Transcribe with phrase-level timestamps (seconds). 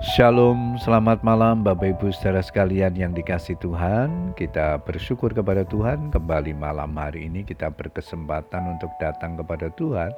[0.00, 4.32] Shalom, selamat malam Bapak Ibu saudara sekalian yang dikasih Tuhan.
[4.32, 10.08] Kita bersyukur kepada Tuhan kembali malam hari ini kita berkesempatan untuk datang kepada Tuhan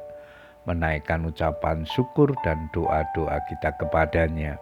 [0.70, 4.54] Menaikkan ucapan syukur dan doa-doa kita kepadanya.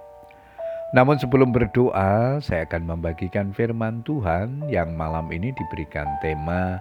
[0.96, 6.80] Namun sebelum berdoa saya akan membagikan firman Tuhan yang malam ini diberikan tema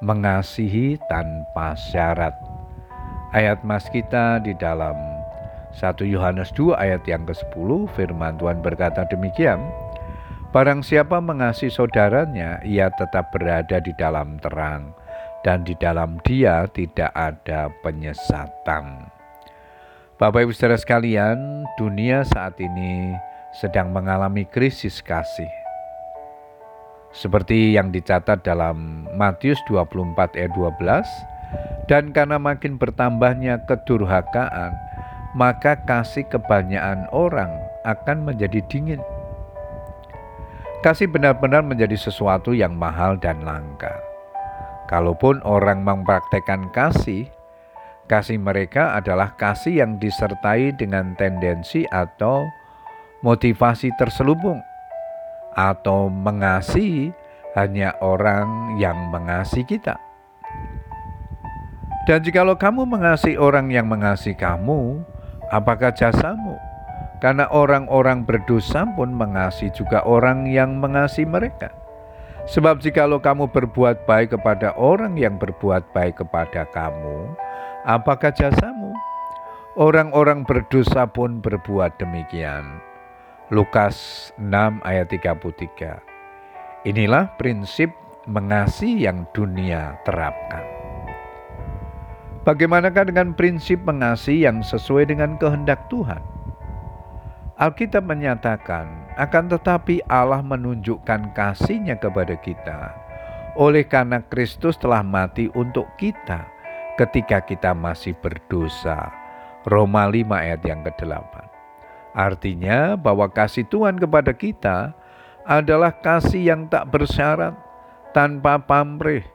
[0.00, 2.32] Mengasihi tanpa syarat.
[3.36, 5.15] Ayat mas kita di dalam
[5.76, 9.60] 1 Yohanes 2 ayat yang ke-10 firman Tuhan berkata demikian
[10.50, 14.96] Barang siapa mengasihi saudaranya ia tetap berada di dalam terang
[15.44, 19.12] dan di dalam dia tidak ada penyesatan
[20.16, 23.12] Bapak Ibu Saudara sekalian, dunia saat ini
[23.52, 25.52] sedang mengalami krisis kasih.
[27.12, 34.72] Seperti yang dicatat dalam Matius 24 ayat 12, dan karena makin bertambahnya kedurhakaan,
[35.36, 37.52] maka kasih kebanyakan orang
[37.84, 39.04] akan menjadi dingin.
[40.80, 43.92] Kasih benar-benar menjadi sesuatu yang mahal dan langka.
[44.88, 47.28] Kalaupun orang mempraktekkan kasih,
[48.08, 52.48] kasih mereka adalah kasih yang disertai dengan tendensi atau
[53.20, 54.62] motivasi terselubung,
[55.52, 57.12] atau mengasihi
[57.58, 60.00] hanya orang yang mengasihi kita.
[62.06, 65.02] Dan jikalau kamu mengasihi orang yang mengasihi kamu,
[65.50, 66.58] apakah jasamu?
[67.18, 71.72] Karena orang-orang berdosa pun mengasihi juga orang yang mengasihi mereka.
[72.46, 77.34] Sebab jikalau kamu berbuat baik kepada orang yang berbuat baik kepada kamu,
[77.82, 78.94] apakah jasamu?
[79.76, 82.80] Orang-orang berdosa pun berbuat demikian.
[83.50, 86.00] Lukas 6 ayat 33.
[86.86, 87.90] Inilah prinsip
[88.30, 90.75] mengasihi yang dunia terapkan.
[92.46, 96.22] Bagaimanakah dengan prinsip mengasihi yang sesuai dengan kehendak Tuhan?
[97.58, 98.86] Alkitab menyatakan,
[99.18, 102.94] akan tetapi Allah menunjukkan kasihnya kepada kita
[103.56, 106.46] oleh karena Kristus telah mati untuk kita
[107.00, 109.10] ketika kita masih berdosa.
[109.66, 111.34] Roma 5 ayat yang ke-8.
[112.14, 114.94] Artinya bahwa kasih Tuhan kepada kita
[115.42, 117.58] adalah kasih yang tak bersyarat,
[118.14, 119.26] tanpa pamrih,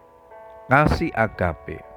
[0.72, 1.91] kasih agape.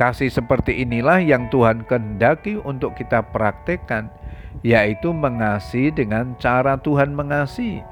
[0.00, 4.08] Kasih seperti inilah yang Tuhan kehendaki untuk kita praktekkan,
[4.64, 7.84] yaitu mengasihi dengan cara Tuhan mengasihi.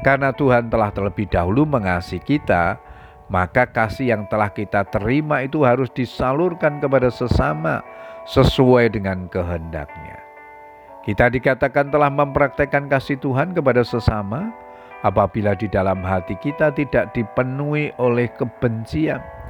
[0.00, 2.80] Karena Tuhan telah terlebih dahulu mengasihi kita,
[3.28, 7.84] maka kasih yang telah kita terima itu harus disalurkan kepada sesama
[8.24, 10.16] sesuai dengan kehendaknya.
[11.04, 14.48] Kita dikatakan telah mempraktekkan kasih Tuhan kepada sesama
[15.04, 19.41] apabila di dalam hati kita tidak dipenuhi oleh kebencian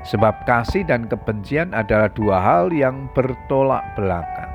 [0.00, 4.48] Sebab kasih dan kebencian adalah dua hal yang bertolak belakang.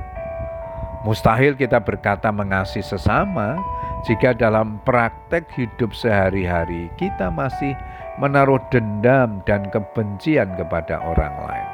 [1.06, 3.62] Mustahil kita berkata mengasihi sesama
[4.10, 7.78] jika dalam praktek hidup sehari-hari kita masih
[8.18, 11.70] menaruh dendam dan kebencian kepada orang lain.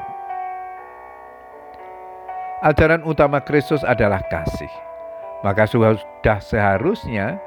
[2.67, 4.69] Ajaran utama Kristus adalah kasih.
[5.47, 5.97] Maka sudah
[6.43, 7.39] seharusnya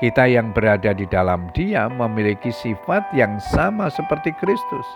[0.00, 4.86] kita yang berada di dalam Dia memiliki sifat yang sama seperti Kristus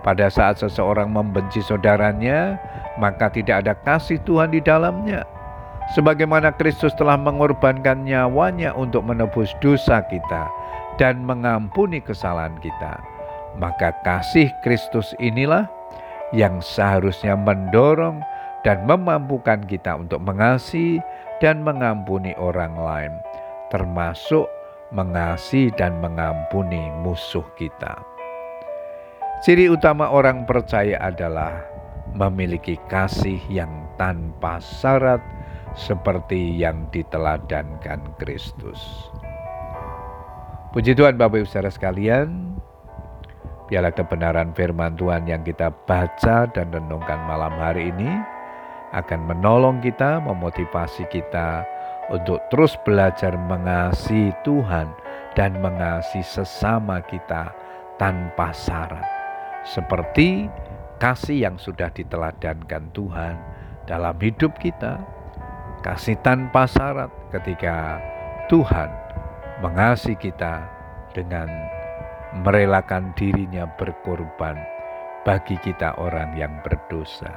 [0.00, 2.56] pada saat seseorang membenci saudaranya,
[2.96, 5.24] maka tidak ada kasih Tuhan di dalamnya.
[5.92, 10.46] Sebagaimana Kristus telah mengorbankan nyawanya untuk menebus dosa kita
[10.96, 13.02] dan mengampuni kesalahan kita,
[13.58, 15.66] maka kasih Kristus inilah
[16.30, 18.22] yang seharusnya mendorong
[18.62, 21.02] dan memampukan kita untuk mengasihi
[21.42, 23.12] dan mengampuni orang lain,
[23.72, 24.46] termasuk
[24.94, 28.09] mengasihi dan mengampuni musuh kita.
[29.40, 31.64] Ciri utama orang percaya adalah
[32.12, 35.24] memiliki kasih yang tanpa syarat
[35.72, 39.08] seperti yang diteladankan Kristus.
[40.76, 42.52] Puji Tuhan Bapak Ibu Saudara sekalian,
[43.72, 48.12] biarlah kebenaran firman Tuhan yang kita baca dan renungkan malam hari ini
[48.92, 51.64] akan menolong kita, memotivasi kita
[52.12, 54.92] untuk terus belajar mengasihi Tuhan
[55.32, 57.56] dan mengasihi sesama kita
[57.96, 59.19] tanpa syarat
[59.64, 60.48] seperti
[61.00, 63.36] kasih yang sudah diteladankan Tuhan
[63.88, 65.00] dalam hidup kita,
[65.80, 68.00] kasih tanpa syarat ketika
[68.52, 68.90] Tuhan
[69.64, 70.64] mengasihi kita
[71.16, 71.48] dengan
[72.44, 74.56] merelakan dirinya berkorban
[75.26, 77.36] bagi kita orang yang berdosa.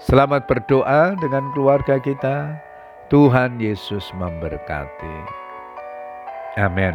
[0.00, 2.56] Selamat berdoa dengan keluarga kita.
[3.10, 5.16] Tuhan Yesus memberkati.
[6.56, 6.94] Amin.